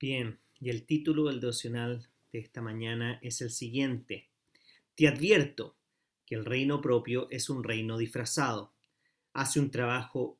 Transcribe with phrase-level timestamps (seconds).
[0.00, 4.28] Bien, y el título del devocional de esta mañana es el siguiente.
[4.94, 5.76] Te advierto
[6.24, 8.72] que el reino propio es un reino disfrazado.
[9.32, 10.38] Hace un trabajo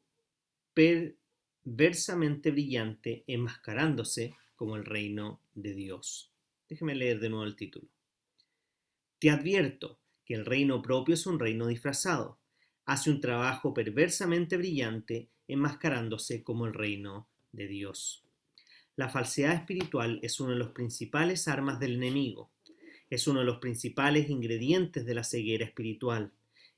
[0.74, 6.32] perversamente brillante enmascarándose como el reino de Dios.
[6.68, 7.88] Déjeme leer de nuevo el título.
[9.18, 12.38] Te advierto que el reino propio es un reino disfrazado.
[12.84, 18.27] Hace un trabajo perversamente brillante enmascarándose como el reino de Dios.
[18.98, 22.50] La falsedad espiritual es uno de los principales armas del enemigo.
[23.08, 26.32] Es uno de los principales ingredientes de la ceguera espiritual.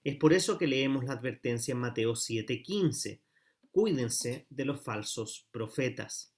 [0.04, 3.22] Es por eso que leemos la advertencia en Mateo 7:15.
[3.70, 6.34] Cuídense de los falsos profetas.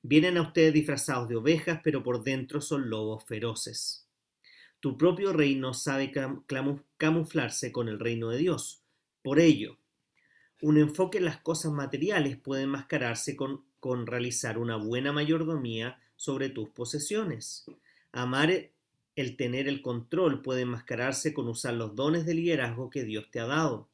[0.00, 4.06] Vienen a ustedes disfrazados de ovejas, pero por dentro son lobos feroces.
[4.78, 6.12] Tu propio reino sabe
[6.96, 8.84] camuflarse con el reino de Dios.
[9.22, 9.80] Por ello,
[10.62, 16.48] un enfoque en las cosas materiales puede enmascararse con con realizar una buena mayordomía sobre
[16.48, 17.66] tus posesiones.
[18.10, 18.50] Amar
[19.14, 23.38] el tener el control puede enmascararse con usar los dones de liderazgo que Dios te
[23.38, 23.88] ha dado.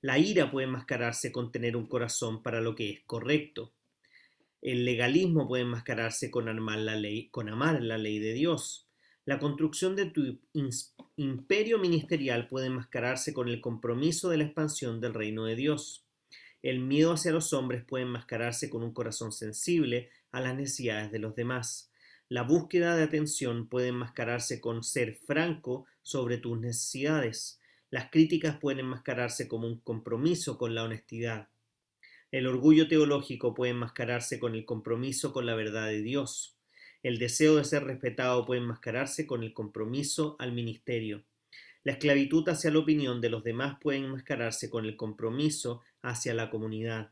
[0.00, 3.70] La ira puede enmascararse con tener un corazón para lo que es correcto.
[4.62, 8.88] El legalismo puede enmascararse con, amar la ley, con amar la ley de Dios.
[9.26, 10.38] La construcción de tu
[11.16, 16.07] imperio ministerial puede enmascararse con el compromiso de la expansión del reino de Dios.
[16.62, 21.20] El miedo hacia los hombres puede enmascararse con un corazón sensible a las necesidades de
[21.20, 21.92] los demás.
[22.28, 27.60] La búsqueda de atención puede enmascararse con ser franco sobre tus necesidades.
[27.90, 31.48] Las críticas pueden enmascararse como un compromiso con la honestidad.
[32.30, 36.58] El orgullo teológico puede enmascararse con el compromiso con la verdad de Dios.
[37.02, 41.24] El deseo de ser respetado puede enmascararse con el compromiso al ministerio.
[41.84, 46.50] La esclavitud hacia la opinión de los demás puede enmascararse con el compromiso hacia la
[46.50, 47.10] comunidad.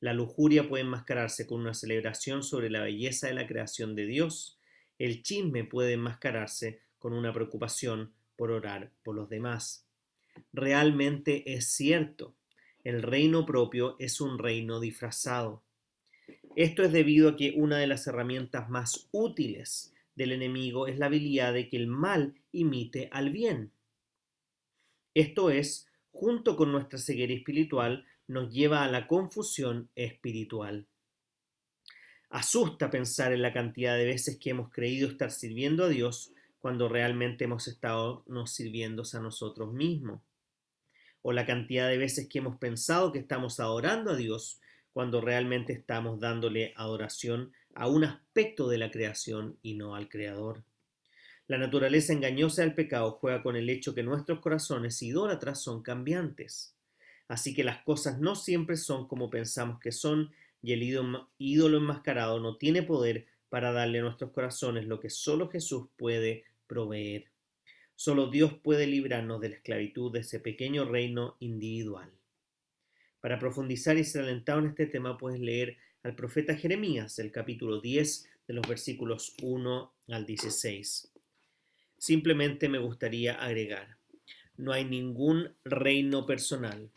[0.00, 4.58] La lujuria puede enmascararse con una celebración sobre la belleza de la creación de Dios.
[4.98, 9.86] El chisme puede enmascararse con una preocupación por orar por los demás.
[10.52, 12.34] Realmente es cierto,
[12.82, 15.62] el reino propio es un reino disfrazado.
[16.56, 21.06] Esto es debido a que una de las herramientas más útiles del enemigo es la
[21.06, 23.72] habilidad de que el mal imite al bien.
[25.14, 30.86] Esto es, junto con nuestra ceguera espiritual, nos lleva a la confusión espiritual.
[32.30, 36.88] Asusta pensar en la cantidad de veces que hemos creído estar sirviendo a Dios cuando
[36.88, 40.20] realmente hemos estado nos sirviéndose a nosotros mismos.
[41.22, 44.60] O la cantidad de veces que hemos pensado que estamos adorando a Dios
[44.92, 50.64] cuando realmente estamos dándole adoración a un aspecto de la creación y no al Creador.
[51.46, 56.74] La naturaleza engañosa del pecado juega con el hecho que nuestros corazones idólatras son cambiantes.
[57.28, 60.32] Así que las cosas no siempre son como pensamos que son
[60.62, 65.50] y el ídolo enmascarado no tiene poder para darle a nuestros corazones lo que solo
[65.50, 67.26] Jesús puede proveer.
[67.94, 72.10] Solo Dios puede librarnos de la esclavitud de ese pequeño reino individual.
[73.20, 77.80] Para profundizar y ser alentado en este tema puedes leer al profeta Jeremías, el capítulo
[77.80, 81.13] 10 de los versículos 1 al 16.
[82.04, 83.96] Simplemente me gustaría agregar,
[84.58, 86.92] no hay ningún reino personal,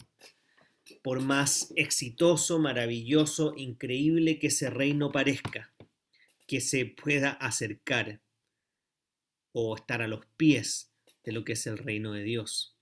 [1.02, 5.74] por más exitoso, maravilloso, increíble que ese reino parezca,
[6.46, 8.20] que se pueda acercar
[9.54, 10.92] o estar a los pies
[11.24, 12.76] de lo que es el reino de Dios.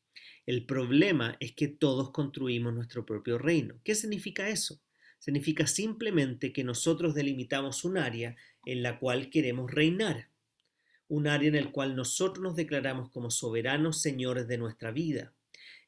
[0.47, 3.79] El problema es que todos construimos nuestro propio reino.
[3.83, 4.81] ¿Qué significa eso?
[5.19, 8.35] Significa simplemente que nosotros delimitamos un área
[8.65, 10.31] en la cual queremos reinar
[11.07, 15.33] un área en el cual nosotros nos declaramos como soberanos señores de nuestra vida.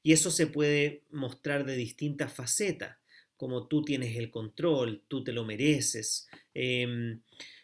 [0.03, 2.97] Y eso se puede mostrar de distintas facetas,
[3.35, 7.21] como tú tienes el control, tú te lo mereces, em,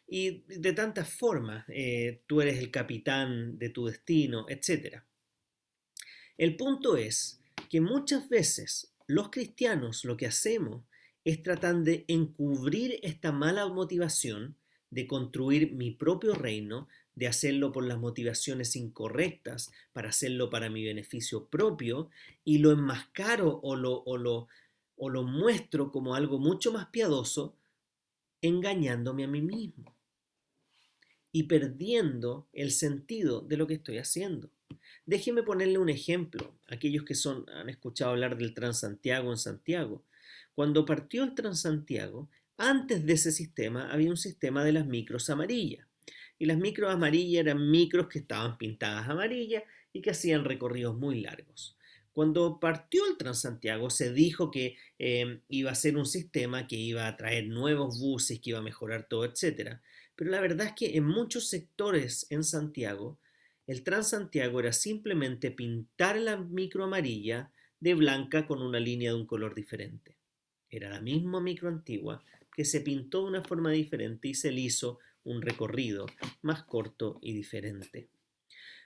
[0.08, 5.02] y de tantas formas, eh, tú eres el capitán de tu destino, etc.
[6.38, 10.86] El punto es que muchas veces los cristianos lo que hacemos
[11.26, 14.56] es tratar de encubrir esta mala motivación
[14.94, 20.84] de construir mi propio reino, de hacerlo por las motivaciones incorrectas, para hacerlo para mi
[20.84, 22.10] beneficio propio,
[22.44, 24.48] y lo enmascaro o lo, o lo,
[24.98, 27.56] o lo muestro como algo mucho más piadoso,
[28.42, 29.96] engañándome a mí mismo
[31.32, 34.52] y perdiendo el sentido de lo que estoy haciendo.
[35.06, 36.54] Déjeme ponerle un ejemplo.
[36.68, 40.04] Aquellos que son, han escuchado hablar del Transantiago en Santiago.
[40.54, 42.30] Cuando partió el Transantiago,
[42.70, 45.88] antes de ese sistema había un sistema de las micros amarillas.
[46.40, 49.64] Y las micros amarillas eran micros que estaban pintadas amarillas
[49.94, 51.78] y que hacían recorridos muy largos.
[52.12, 57.08] Cuando partió el Transantiago se dijo que em, iba a ser un sistema que iba
[57.08, 59.80] a traer nuevos buses, que iba a mejorar todo, etc.
[60.16, 63.20] Pero la verdad es que en muchos sectores en Santiago,
[63.66, 69.26] el Transantiago era simplemente pintar la micro amarilla de blanca con una línea de un
[69.26, 70.18] color diferente.
[70.70, 74.62] Era la misma micro antigua que se pintó de una forma diferente y se le
[74.62, 76.06] hizo un recorrido
[76.42, 78.10] más corto y diferente.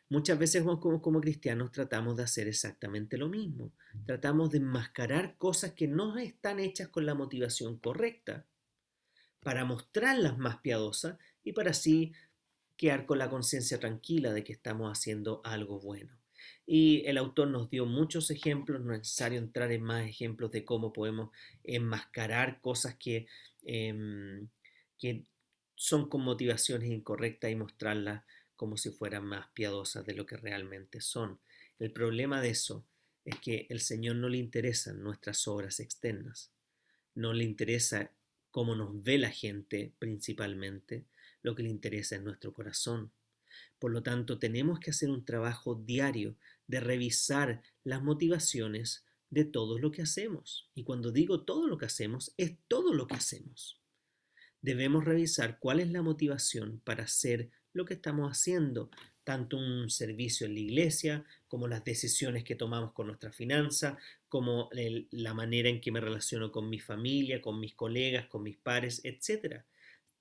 [0.10, 3.74] Muchas veces como, como, cristianos tratamos de hacer exactamente lo mismo.
[4.06, 8.46] Tratamos de enmascarar cosas que no están hechas con la motivación correcta
[9.42, 12.14] para mostrarlas más piadosas y para así
[12.78, 16.18] quedar con la conciencia tranquila de que estamos haciendo algo bueno.
[16.66, 20.66] Y el autor nos dio muchos ejemplos, no es necesario entrar en más ejemplos de
[20.66, 21.30] cómo podemos
[21.64, 23.28] enmascarar cosas que,
[23.64, 24.48] em,
[25.00, 25.26] que
[25.76, 28.24] son con motivaciones incorrectas y mostrarlas
[28.56, 31.40] como si fueran más piadosas de lo que realmente son.
[31.80, 32.86] El problema de eso
[33.24, 36.52] es que el Señor no le interesan nuestras obras externas,
[37.14, 38.12] no le interesa
[38.52, 41.06] cómo nos ve la gente principalmente,
[41.44, 43.12] lo que le interesa es nuestro corazón.
[43.80, 46.36] Por lo tanto, tenemos que hacer un trabajo diario
[46.68, 50.70] de revisar las motivaciones de todo lo que hacemos.
[50.74, 53.80] Y cuando digo todo lo que hacemos, es todo lo que hacemos.
[54.62, 58.90] Debemos revisar cuál es la motivación para hacer lo que estamos haciendo,
[59.24, 63.98] tanto un servicio en la iglesia, como las decisiones que tomamos con nuestra finanza,
[64.30, 64.70] como
[65.12, 69.02] la manera en que me relaciono con mi familia, con mis colegas, con mis pares,
[69.04, 69.64] etc.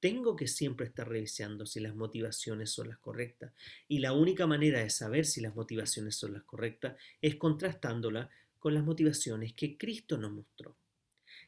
[0.01, 3.53] Tengo que siempre estar revisando si las motivaciones son las correctas.
[3.89, 8.75] Y la única manera de saber si las motivaciones son las correctas es contrastándola con
[8.75, 10.77] las motivaciones que Cristo nos mostró,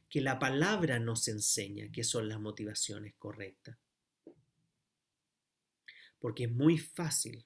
[0.09, 3.77] que la palabra nos enseña que son las motivaciones correctas.
[6.21, 7.45] Porque es muy fácil,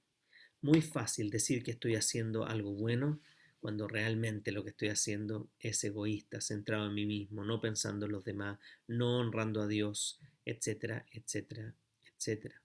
[0.60, 3.20] muy fácil decir que estoy haciendo algo bueno
[3.60, 8.12] cuando realmente lo que estoy haciendo es egoísta, centrado en mí mismo, no pensando en
[8.12, 8.58] los demás,
[8.88, 11.74] no honrando a Dios, etcétera, etcétera,
[12.04, 12.60] etcétera.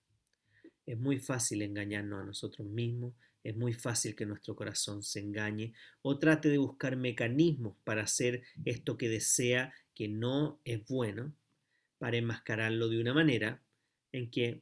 [0.85, 3.13] Es muy fácil engañarnos a nosotros mismos,
[3.44, 8.44] es muy fácil que nuestro corazón se engañe o trate de buscar mecanismos para hacer
[8.65, 11.33] esto que desea que no es bueno,
[11.97, 13.62] para enmascararlo de una manera
[14.12, 14.62] en que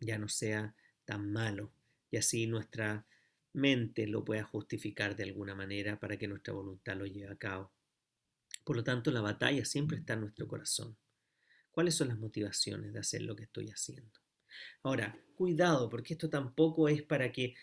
[0.00, 0.74] ya no sea
[1.04, 1.72] tan malo
[2.10, 3.06] y así nuestra
[3.52, 7.72] mente lo pueda justificar de alguna manera para que nuestra voluntad lo lleve a cabo.
[8.64, 10.96] Por lo tanto, la batalla siempre está en nuestro corazón.
[11.74, 14.20] ¿Cuáles son las motivaciones de hacer lo que estoy haciendo?
[14.82, 17.54] Ahora, cuidado, porque esto tampoco es para que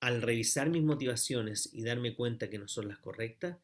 [0.00, 3.56] al revisar mis motivaciones y darme cuenta que no son las correctas,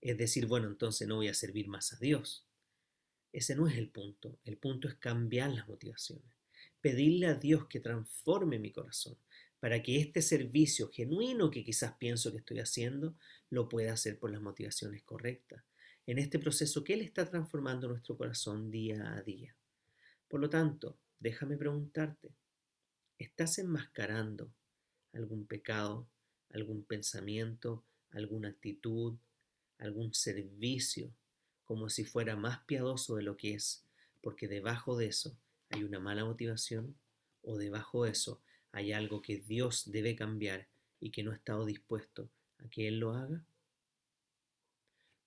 [0.00, 2.46] es decir, bueno, entonces no voy a servir más a Dios.
[3.32, 4.38] Ese no es el punto.
[4.44, 6.34] El punto es cambiar las motivaciones
[6.84, 9.16] pedirle a Dios que transforme mi corazón
[9.58, 13.16] para que este servicio genuino que quizás pienso que estoy haciendo
[13.48, 15.64] lo pueda hacer por las motivaciones correctas.
[16.06, 19.56] En este proceso que Él está transformando nuestro corazón día a día.
[20.28, 22.34] Por lo tanto, déjame preguntarte,
[23.18, 24.52] ¿estás enmascarando
[25.14, 26.06] algún pecado,
[26.50, 29.16] algún pensamiento, alguna actitud,
[29.78, 31.10] algún servicio
[31.64, 33.82] como si fuera más piadoso de lo que es?
[34.20, 35.38] Porque debajo de eso
[35.70, 36.94] hay una mala motivación
[37.40, 38.42] o debajo de eso
[38.72, 40.66] hay algo que Dios debe cambiar
[41.00, 43.44] y que no ha estado dispuesto a que Él lo haga?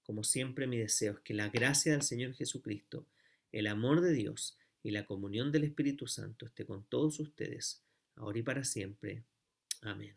[0.08, 3.06] Como siempre mi deseo es que la gracia del Señor Jesucristo,
[3.52, 7.84] el amor de Dios y la comunión del Espíritu Santo esté con todos ustedes,
[8.16, 9.26] ahora y para siempre.
[9.82, 10.16] Amén.